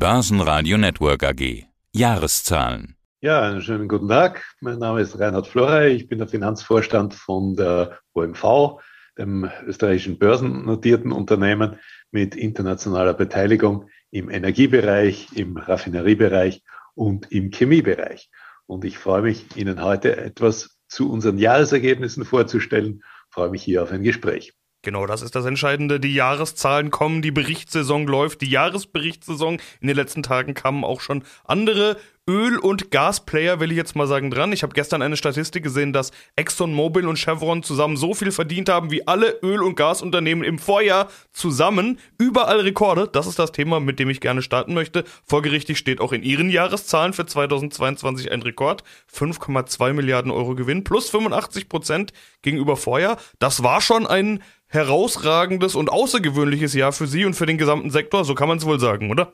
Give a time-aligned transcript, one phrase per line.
[0.00, 1.66] Börsenradio Network AG.
[1.92, 2.96] Jahreszahlen.
[3.20, 4.42] Ja, einen schönen guten Tag.
[4.62, 5.92] Mein Name ist Reinhard Florey.
[5.92, 8.80] Ich bin der Finanzvorstand von der OMV,
[9.18, 11.76] dem österreichischen börsennotierten Unternehmen
[12.12, 16.62] mit internationaler Beteiligung im Energiebereich, im Raffineriebereich
[16.94, 18.30] und im Chemiebereich.
[18.64, 23.02] Und ich freue mich, Ihnen heute etwas zu unseren Jahresergebnissen vorzustellen.
[23.28, 24.54] Ich freue mich hier auf ein Gespräch.
[24.82, 26.00] Genau, das ist das Entscheidende.
[26.00, 29.60] Die Jahreszahlen kommen, die Berichtssaison läuft, die Jahresberichtssaison.
[29.80, 31.98] In den letzten Tagen kamen auch schon andere
[32.28, 34.52] Öl- und Gasplayer, will ich jetzt mal sagen, dran.
[34.52, 38.90] Ich habe gestern eine Statistik gesehen, dass ExxonMobil und Chevron zusammen so viel verdient haben
[38.90, 41.98] wie alle Öl- und Gasunternehmen im Vorjahr zusammen.
[42.18, 43.08] Überall Rekorde.
[43.08, 45.04] Das ist das Thema, mit dem ich gerne starten möchte.
[45.26, 48.84] Folgerichtig steht auch in Ihren Jahreszahlen für 2022 ein Rekord.
[49.12, 52.12] 5,2 Milliarden Euro Gewinn plus 85 Prozent
[52.42, 53.16] gegenüber Vorjahr.
[53.38, 58.24] Das war schon ein herausragendes und außergewöhnliches Jahr für Sie und für den gesamten Sektor.
[58.24, 59.32] So kann man es wohl sagen, oder?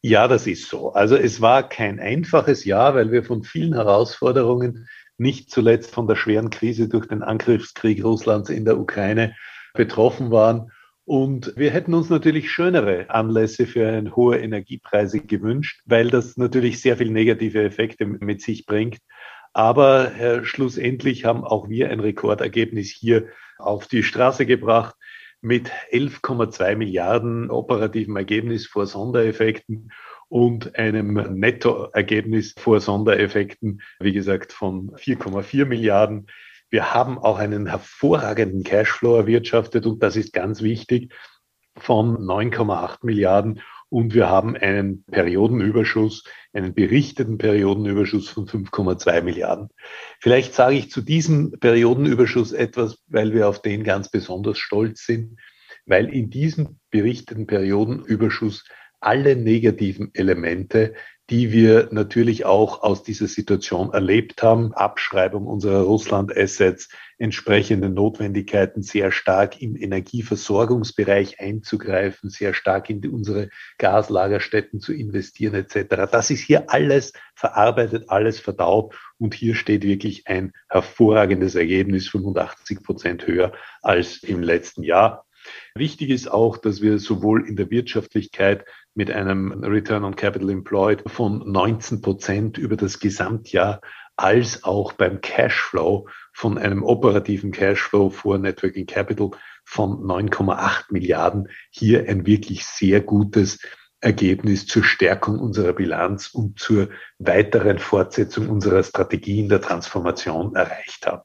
[0.00, 0.92] Ja, das ist so.
[0.92, 4.88] Also es war kein einfaches Jahr, weil wir von vielen Herausforderungen,
[5.20, 9.34] nicht zuletzt von der schweren Krise durch den Angriffskrieg Russlands in der Ukraine
[9.74, 10.70] betroffen waren.
[11.04, 16.96] Und wir hätten uns natürlich schönere Anlässe für hohe Energiepreise gewünscht, weil das natürlich sehr
[16.96, 18.98] viel negative Effekte mit sich bringt.
[19.52, 23.26] Aber äh, schlussendlich haben auch wir ein Rekordergebnis hier
[23.58, 24.94] auf die Straße gebracht
[25.40, 29.92] mit 11,2 Milliarden operativen Ergebnis vor Sondereffekten
[30.28, 36.26] und einem Nettoergebnis vor Sondereffekten, wie gesagt, von 4,4 Milliarden.
[36.70, 41.14] Wir haben auch einen hervorragenden Cashflow erwirtschaftet und das ist ganz wichtig
[41.76, 49.68] von 9,8 Milliarden und wir haben einen Periodenüberschuss, einen berichteten Periodenüberschuss von 5,2 Milliarden.
[50.20, 55.38] Vielleicht sage ich zu diesem Periodenüberschuss etwas, weil wir auf den ganz besonders stolz sind,
[55.86, 58.64] weil in diesem berichteten Periodenüberschuss
[59.00, 60.94] alle negativen Elemente
[61.30, 64.72] die wir natürlich auch aus dieser Situation erlebt haben.
[64.72, 74.80] Abschreibung unserer Russland-Assets, entsprechende Notwendigkeiten, sehr stark im Energieversorgungsbereich einzugreifen, sehr stark in unsere Gaslagerstätten
[74.80, 76.10] zu investieren etc.
[76.10, 82.82] Das ist hier alles verarbeitet, alles verdaut und hier steht wirklich ein hervorragendes Ergebnis, 85
[82.82, 83.52] Prozent höher
[83.82, 85.27] als im letzten Jahr.
[85.74, 88.64] Wichtig ist auch, dass wir sowohl in der Wirtschaftlichkeit
[88.94, 93.80] mit einem Return on Capital Employed von 19 Prozent über das Gesamtjahr
[94.16, 99.30] als auch beim Cashflow von einem operativen Cashflow vor Networking Capital
[99.64, 103.58] von 9,8 Milliarden hier ein wirklich sehr gutes
[104.00, 106.88] Ergebnis zur Stärkung unserer Bilanz und zur
[107.18, 111.22] weiteren Fortsetzung unserer Strategie in der Transformation erreicht haben.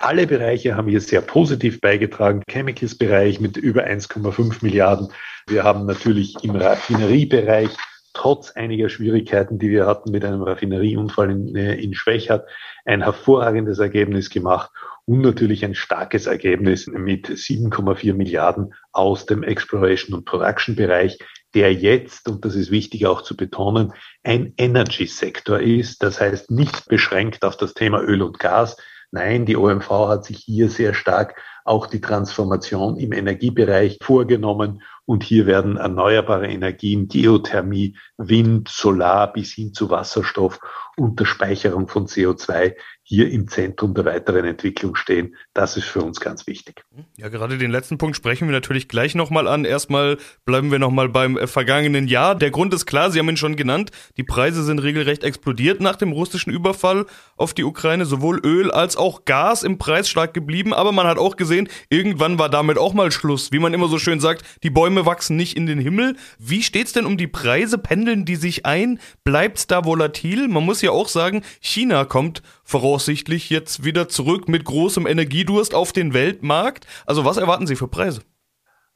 [0.00, 2.44] Alle Bereiche haben hier sehr positiv beigetragen.
[2.48, 5.08] Chemicals-Bereich mit über 1,5 Milliarden.
[5.48, 7.70] Wir haben natürlich im Raffineriebereich
[8.12, 12.48] trotz einiger Schwierigkeiten, die wir hatten mit einem Raffinerieunfall in, in Schwächert,
[12.84, 14.70] ein hervorragendes Ergebnis gemacht
[15.04, 21.18] und natürlich ein starkes Ergebnis mit 7,4 Milliarden aus dem Exploration und Production Bereich,
[21.54, 23.92] der jetzt, und das ist wichtig auch zu betonen,
[24.22, 26.02] ein Energy-Sektor ist.
[26.04, 28.76] Das heißt nicht beschränkt auf das Thema Öl und Gas,
[29.10, 35.22] Nein, die OMV hat sich hier sehr stark auch die Transformation im Energiebereich vorgenommen und
[35.22, 40.60] hier werden erneuerbare Energien, Geothermie, Wind, Solar bis hin zu Wasserstoff
[40.98, 45.34] und der Speicherung von CO2 hier im Zentrum der weiteren Entwicklung stehen.
[45.54, 46.82] Das ist für uns ganz wichtig.
[47.16, 49.64] Ja, gerade den letzten Punkt sprechen wir natürlich gleich nochmal an.
[49.64, 52.34] Erstmal bleiben wir nochmal beim äh, vergangenen Jahr.
[52.34, 53.92] Der Grund ist klar, Sie haben ihn schon genannt.
[54.18, 57.06] Die Preise sind regelrecht explodiert nach dem russischen Überfall
[57.38, 58.04] auf die Ukraine.
[58.04, 60.74] Sowohl Öl als auch Gas im Preis stark geblieben.
[60.74, 61.57] Aber man hat auch gesehen,
[61.88, 63.50] irgendwann war damit auch mal Schluss.
[63.50, 66.16] Wie man immer so schön sagt, die Bäume wachsen nicht in den Himmel.
[66.38, 67.78] Wie steht's denn um die Preise?
[67.78, 69.00] Pendeln die sich ein?
[69.24, 70.46] Bleibt's da volatil?
[70.48, 75.92] Man muss ja auch sagen, China kommt voraussichtlich jetzt wieder zurück mit großem Energiedurst auf
[75.92, 76.86] den Weltmarkt.
[77.06, 78.20] Also was erwarten Sie für Preise?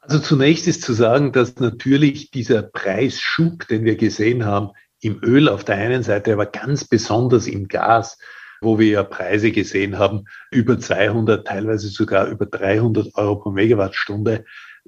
[0.02, 4.70] Also zunächst ist zu sagen, dass natürlich dieser Preisschub, den wir gesehen haben,
[5.00, 8.18] im Öl auf der einen Seite, aber ganz besonders im Gas,
[8.62, 14.46] wo wir ja Preise gesehen haben, über 200, teilweise sogar über 300 Euro pro Megawattstunde.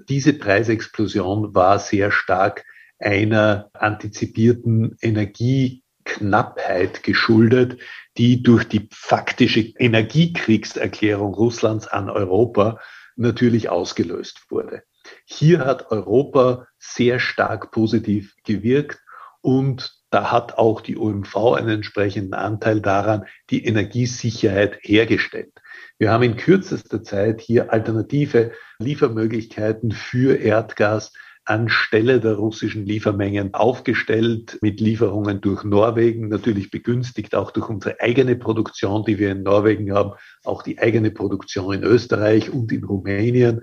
[0.09, 2.65] Diese Preisexplosion war sehr stark
[2.99, 7.79] einer antizipierten Energieknappheit geschuldet,
[8.17, 12.79] die durch die faktische Energiekriegserklärung Russlands an Europa
[13.17, 14.85] natürlich ausgelöst wurde.
[15.27, 19.04] Hier hat Europa sehr stark positiv gewirkt
[19.45, 25.53] und da hat auch die OMV einen entsprechenden Anteil daran, die Energiesicherheit hergestellt.
[25.99, 31.13] Wir haben in kürzester Zeit hier alternative Liefermöglichkeiten für Erdgas
[31.45, 38.37] anstelle der russischen Liefermengen aufgestellt mit Lieferungen durch Norwegen, natürlich begünstigt auch durch unsere eigene
[38.37, 40.13] Produktion, die wir in Norwegen haben,
[40.43, 43.61] auch die eigene Produktion in Österreich und in Rumänien.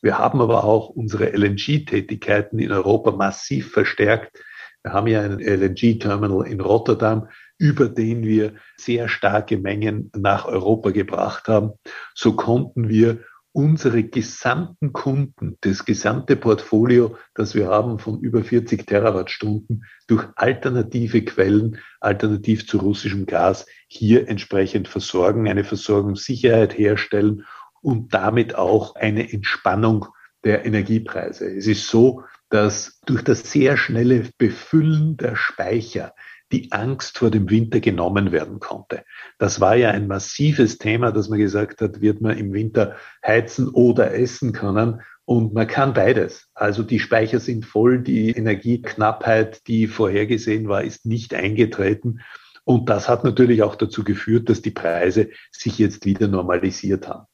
[0.00, 4.38] Wir haben aber auch unsere LNG-Tätigkeiten in Europa massiv verstärkt.
[4.84, 10.90] Wir haben ja einen LNG-Terminal in Rotterdam, über den wir sehr starke Mengen nach Europa
[10.90, 11.72] gebracht haben.
[12.14, 13.20] So konnten wir
[13.52, 21.24] unsere gesamten Kunden, das gesamte Portfolio, das wir haben von über 40 Terawattstunden durch alternative
[21.24, 27.46] Quellen, alternativ zu russischem Gas, hier entsprechend versorgen, eine Versorgungssicherheit herstellen
[27.80, 30.06] und damit auch eine Entspannung
[30.42, 31.46] der Energiepreise.
[31.46, 32.22] Es ist so,
[32.54, 36.14] dass durch das sehr schnelle Befüllen der Speicher
[36.52, 39.02] die Angst vor dem Winter genommen werden konnte.
[39.38, 42.94] Das war ja ein massives Thema, dass man gesagt hat, wird man im Winter
[43.26, 45.00] heizen oder essen können.
[45.24, 46.48] Und man kann beides.
[46.54, 52.20] Also die Speicher sind voll, die Energieknappheit, die vorhergesehen war, ist nicht eingetreten.
[52.62, 57.26] Und das hat natürlich auch dazu geführt, dass die Preise sich jetzt wieder normalisiert haben.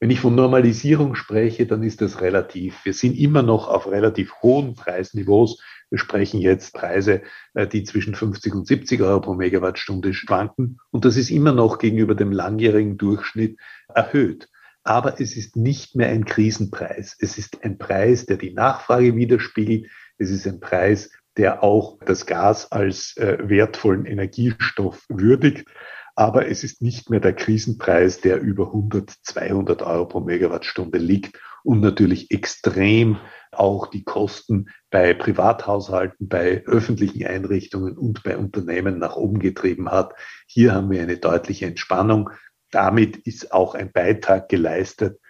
[0.00, 2.84] Wenn ich von Normalisierung spreche, dann ist das relativ.
[2.84, 5.60] Wir sind immer noch auf relativ hohen Preisniveaus.
[5.90, 7.22] Wir sprechen jetzt Preise,
[7.54, 10.78] äh, die zwischen 50 und 70 Euro pro Megawattstunde schwanken.
[10.90, 13.58] Und das ist immer noch gegenüber dem langjährigen Durchschnitt
[13.88, 14.48] erhöht.
[14.82, 17.16] Aber es ist nicht mehr ein Krisenpreis.
[17.18, 19.86] Es ist ein Preis, der die Nachfrage widerspiegelt.
[20.18, 25.66] Es ist ein Preis, der auch das Gas als äh, wertvollen Energiestoff würdigt
[26.14, 31.38] aber es ist nicht mehr der Krisenpreis, der über 100, 200 Euro pro Megawattstunde liegt
[31.64, 33.18] und natürlich extrem
[33.50, 40.14] auch die Kosten bei Privathaushalten, bei öffentlichen Einrichtungen und bei Unternehmen nach oben getrieben hat.
[40.46, 42.30] Hier haben wir eine deutliche Entspannung.
[42.70, 45.20] Damit ist auch ein Beitrag geleistet,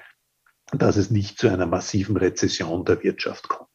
[0.72, 3.73] dass es nicht zu einer massiven Rezession der Wirtschaft kommt.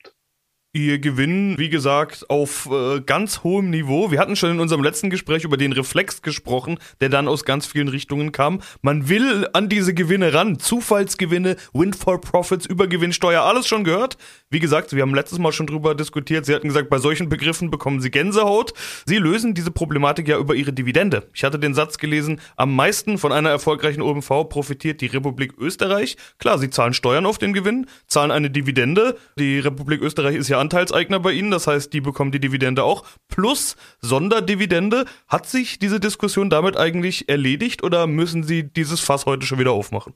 [0.71, 4.11] Ihr Gewinn, wie gesagt, auf äh, ganz hohem Niveau.
[4.11, 7.65] Wir hatten schon in unserem letzten Gespräch über den Reflex gesprochen, der dann aus ganz
[7.65, 8.61] vielen Richtungen kam.
[8.83, 10.59] Man will an diese Gewinne ran.
[10.59, 14.17] Zufallsgewinne, Windfall Profits, Übergewinnsteuer, alles schon gehört.
[14.51, 16.45] Wie gesagt, wir haben letztes Mal schon drüber diskutiert.
[16.45, 18.75] Sie hatten gesagt, bei solchen Begriffen bekommen Sie Gänsehaut.
[19.07, 21.29] Sie lösen diese Problematik ja über Ihre Dividende.
[21.33, 26.15] Ich hatte den Satz gelesen, am meisten von einer erfolgreichen OMV profitiert die Republik Österreich.
[26.37, 29.17] Klar, Sie zahlen Steuern auf den Gewinn, zahlen eine Dividende.
[29.39, 33.03] Die Republik Österreich ist ja Anteilseigner bei Ihnen, das heißt, die bekommen die Dividende auch,
[33.27, 35.05] plus Sonderdividende.
[35.27, 39.71] Hat sich diese Diskussion damit eigentlich erledigt oder müssen Sie dieses Fass heute schon wieder
[39.71, 40.13] aufmachen?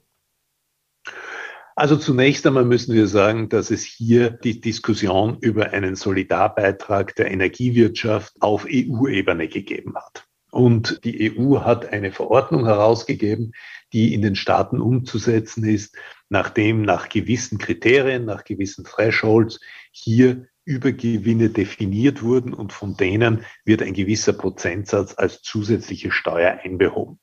[1.76, 7.32] Also zunächst einmal müssen wir sagen, dass es hier die Diskussion über einen Solidarbeitrag der
[7.32, 10.28] Energiewirtschaft auf EU-Ebene gegeben hat.
[10.54, 13.54] Und die EU hat eine Verordnung herausgegeben,
[13.92, 15.98] die in den Staaten umzusetzen ist,
[16.30, 19.60] nachdem nach gewissen Kriterien, nach gewissen Thresholds
[19.92, 27.20] hier Übergewinne definiert wurden und von denen wird ein gewisser Prozentsatz als zusätzliche Steuer einbehoben.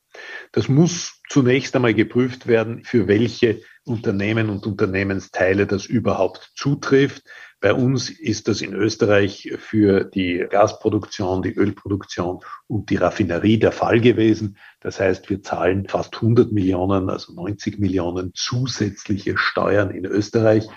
[0.51, 7.23] Das muss zunächst einmal geprüft werden, für welche Unternehmen und Unternehmensteile das überhaupt zutrifft.
[7.61, 13.71] Bei uns ist das in Österreich für die Gasproduktion, die Ölproduktion und die Raffinerie der
[13.71, 14.57] Fall gewesen.
[14.81, 20.67] Das heißt, wir zahlen fast 100 Millionen, also 90 Millionen zusätzliche Steuern in Österreich.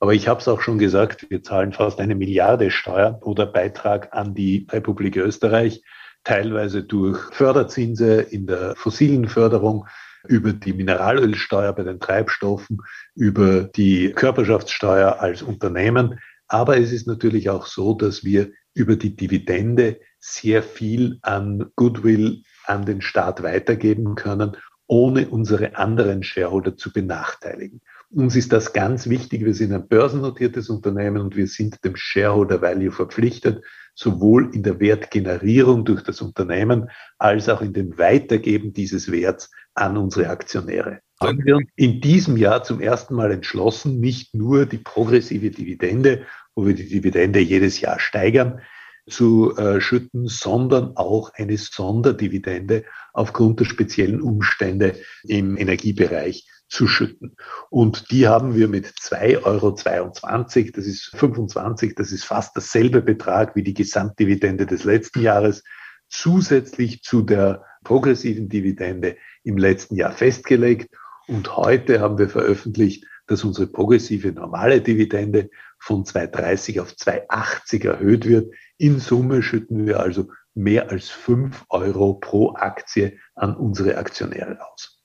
[0.00, 4.08] Aber ich habe es auch schon gesagt, wir zahlen fast eine Milliarde Steuer oder Beitrag
[4.12, 5.82] an die Republik Österreich,
[6.24, 9.86] teilweise durch Förderzinse in der fossilen Förderung,
[10.26, 12.78] über die Mineralölsteuer bei den Treibstoffen,
[13.14, 16.18] über die Körperschaftssteuer als Unternehmen.
[16.46, 22.42] Aber es ist natürlich auch so, dass wir über die Dividende sehr viel an Goodwill
[22.64, 27.80] an den Staat weitergeben können, ohne unsere anderen Shareholder zu benachteiligen.
[28.12, 29.44] Uns ist das ganz wichtig.
[29.44, 33.64] Wir sind ein börsennotiertes Unternehmen und wir sind dem Shareholder Value verpflichtet,
[33.94, 39.96] sowohl in der Wertgenerierung durch das Unternehmen als auch in dem Weitergeben dieses Werts an
[39.96, 45.50] unsere Aktionäre haben wir in diesem Jahr zum ersten Mal entschlossen, nicht nur die progressive
[45.50, 48.60] Dividende, wo wir die Dividende jedes Jahr steigern,
[49.06, 57.36] zu äh, schütten, sondern auch eine Sonderdividende aufgrund der speziellen Umstände im Energiebereich zu schütten.
[57.68, 63.56] Und die haben wir mit 2,22 Euro, das ist 25, das ist fast dasselbe Betrag
[63.56, 65.62] wie die Gesamtdividende des letzten Jahres,
[66.08, 70.94] zusätzlich zu der progressiven Dividende im letzten Jahr festgelegt.
[71.26, 78.26] Und heute haben wir veröffentlicht, dass unsere progressive normale Dividende von 2,30 auf 2,80 erhöht
[78.26, 78.52] wird.
[78.76, 84.99] In Summe schütten wir also mehr als 5 Euro pro Aktie an unsere Aktionäre aus.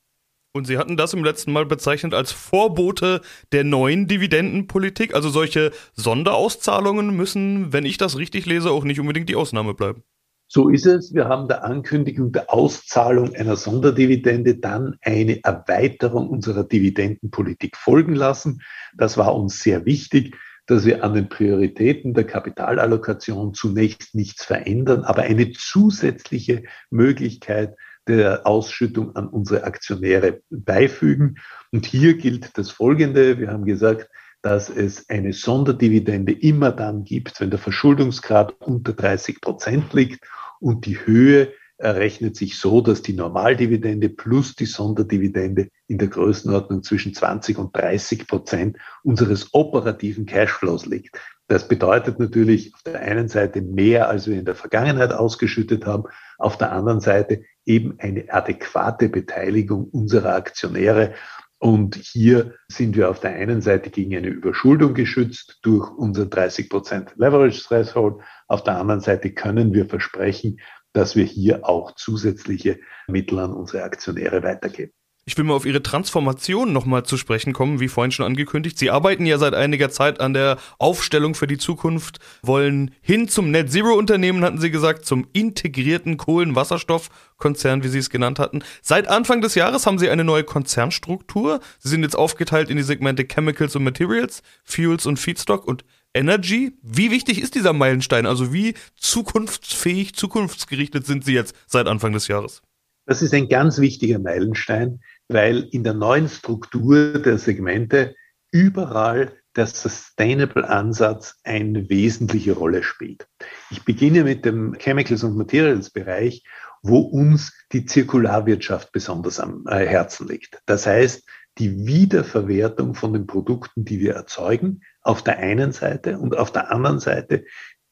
[0.55, 3.19] Und Sie hatten das im letzten Mal bezeichnet als Vorbote
[3.51, 5.13] der neuen Dividendenpolitik.
[5.13, 10.03] Also solche Sonderauszahlungen müssen, wenn ich das richtig lese, auch nicht unbedingt die Ausnahme bleiben.
[10.47, 11.13] So ist es.
[11.13, 18.61] Wir haben der Ankündigung der Auszahlung einer Sonderdividende dann eine Erweiterung unserer Dividendenpolitik folgen lassen.
[18.95, 25.03] Das war uns sehr wichtig, dass wir an den Prioritäten der Kapitalallokation zunächst nichts verändern,
[25.03, 27.75] aber eine zusätzliche Möglichkeit
[28.07, 31.37] der Ausschüttung an unsere Aktionäre beifügen.
[31.71, 33.39] Und hier gilt das Folgende.
[33.39, 34.09] Wir haben gesagt,
[34.41, 40.23] dass es eine Sonderdividende immer dann gibt, wenn der Verschuldungsgrad unter 30 Prozent liegt
[40.59, 46.83] und die Höhe errechnet sich so, dass die Normaldividende plus die Sonderdividende in der Größenordnung
[46.83, 51.19] zwischen 20 und 30 Prozent unseres operativen Cashflows liegt.
[51.47, 56.05] Das bedeutet natürlich auf der einen Seite mehr, als wir in der Vergangenheit ausgeschüttet haben,
[56.37, 61.13] auf der anderen Seite eben eine adäquate Beteiligung unserer Aktionäre.
[61.59, 67.11] Und hier sind wir auf der einen Seite gegen eine Überschuldung geschützt durch unser 30%
[67.15, 68.21] Leverage Threshold.
[68.47, 70.59] Auf der anderen Seite können wir versprechen,
[70.95, 74.93] dass wir hier auch zusätzliche Mittel an unsere Aktionäre weitergeben.
[75.27, 78.77] Ich will mal auf Ihre Transformation nochmal zu sprechen kommen, wie vorhin schon angekündigt.
[78.77, 83.49] Sie arbeiten ja seit einiger Zeit an der Aufstellung für die Zukunft, wollen hin zum
[83.49, 88.63] Net Zero Unternehmen, hatten Sie gesagt, zum integrierten Kohlenwasserstoffkonzern, wie Sie es genannt hatten.
[88.83, 91.59] Seit Anfang des Jahres haben Sie eine neue Konzernstruktur.
[91.79, 95.85] Sie sind jetzt aufgeteilt in die Segmente Chemicals und Materials, Fuels und Feedstock und
[96.15, 96.77] Energy.
[96.81, 98.25] Wie wichtig ist dieser Meilenstein?
[98.25, 102.61] Also wie zukunftsfähig, zukunftsgerichtet sind Sie jetzt seit Anfang des Jahres?
[103.05, 108.15] Das ist ein ganz wichtiger Meilenstein, weil in der neuen Struktur der Segmente
[108.51, 113.27] überall der Sustainable-Ansatz eine wesentliche Rolle spielt.
[113.69, 116.43] Ich beginne mit dem Chemicals- und Materials-Bereich,
[116.81, 120.61] wo uns die Zirkularwirtschaft besonders am äh, Herzen liegt.
[120.65, 121.23] Das heißt,
[121.57, 126.71] die Wiederverwertung von den Produkten, die wir erzeugen, auf der einen Seite und auf der
[126.71, 127.45] anderen Seite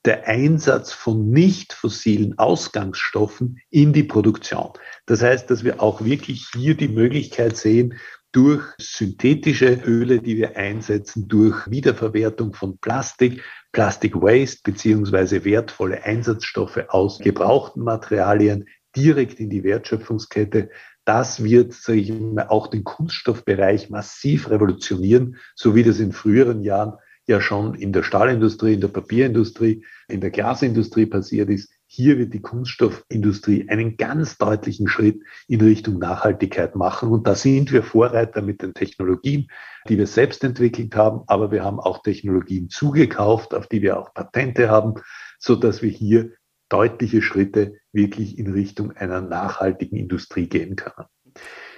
[0.06, 4.72] der Einsatz von nicht fossilen Ausgangsstoffen in die Produktion.
[5.06, 7.98] Das heißt, dass wir auch wirklich hier die Möglichkeit sehen,
[8.34, 16.84] durch synthetische Öle, die wir einsetzen, durch Wiederverwertung von Plastik, Plastic Waste beziehungsweise wertvolle Einsatzstoffe
[16.90, 18.66] aus gebrauchten Materialien
[18.96, 20.70] direkt in die Wertschöpfungskette.
[21.06, 26.64] Das wird, sage ich mal, auch den Kunststoffbereich massiv revolutionieren, so wie das in früheren
[26.64, 26.94] Jahren
[27.26, 31.72] ja schon in der Stahlindustrie, in der Papierindustrie, in der Glasindustrie passiert ist.
[31.86, 37.10] Hier wird die Kunststoffindustrie einen ganz deutlichen Schritt in Richtung Nachhaltigkeit machen.
[37.10, 39.48] Und da sind wir Vorreiter mit den Technologien,
[39.88, 41.22] die wir selbst entwickelt haben.
[41.28, 44.96] Aber wir haben auch Technologien zugekauft, auf die wir auch Patente haben,
[45.38, 46.32] so dass wir hier
[46.74, 51.08] deutliche Schritte wirklich in Richtung einer nachhaltigen Industrie gehen können.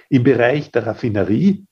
[0.08, 1.66] Im Bereich der Raffinerie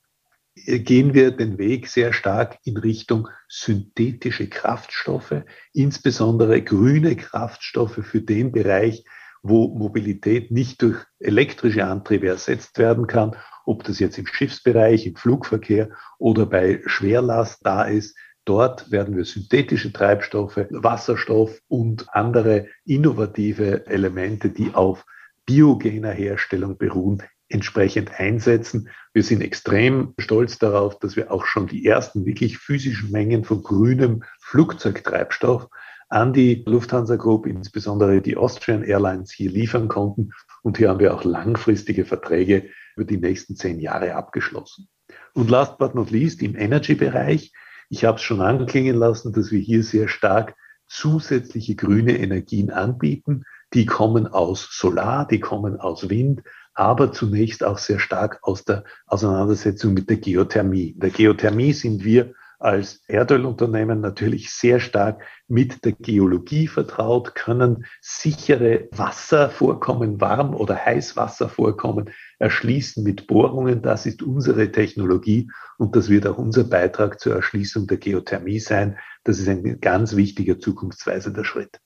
[0.55, 8.53] gehen wir den Weg sehr stark in Richtung synthetische Kraftstoffe, insbesondere grüne Kraftstoffe für den
[8.53, 9.05] Bereich,
[9.43, 15.17] wo Mobilität nicht durch elektrische Antriebe ersetzt werden kann, ob das jetzt im Schiffsbereich, im
[15.17, 18.17] Flugverkehr oder bei Schwerlast da ist.
[18.45, 25.07] Dort werden wir synthetische Treibstoffe, Wasserstoff und andere innovative Elemente, die auf
[25.47, 28.89] biogener Herstellung beruhen, entsprechend einsetzen.
[29.13, 33.63] Wir sind extrem stolz darauf, dass wir auch schon die ersten wirklich physischen Mengen von
[33.63, 35.69] grünem Flugzeugtreibstoff
[36.09, 40.33] an die Lufthansa Group, insbesondere die Austrian Airlines, hier liefern konnten.
[40.63, 44.89] Und hier haben wir auch langfristige Verträge über die nächsten zehn Jahre abgeschlossen.
[45.33, 47.53] Und last but not least im Energy-Bereich.
[47.89, 50.55] Ich habe es schon anklingen lassen, dass wir hier sehr stark
[50.87, 53.45] zusätzliche grüne Energien anbieten.
[53.73, 56.43] Die kommen aus Solar, die kommen aus Wind,
[56.75, 60.91] aber zunächst auch sehr stark aus der Auseinandersetzung mit der Geothermie.
[60.91, 67.85] In der Geothermie sind wir als Erdölunternehmen natürlich sehr stark mit der Geologie vertraut, können
[68.01, 73.83] sichere Wasservorkommen, Warm- oder Heißwasservorkommen erschließen mit Bohrungen.
[73.83, 78.99] Das ist unsere Technologie und das wird auch unser Beitrag zur Erschließung der Geothermie sein.
[79.25, 81.81] Das ist ein ganz wichtiger zukunftsweisender Schritt.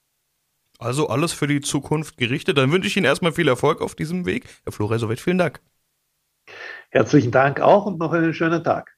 [0.79, 2.57] Also alles für die Zukunft gerichtet.
[2.57, 4.47] Dann wünsche ich Ihnen erstmal viel Erfolg auf diesem Weg.
[4.63, 5.61] Herr Flore, soweit vielen Dank.
[6.91, 8.98] Herzlichen Dank auch und noch einen schönen Tag.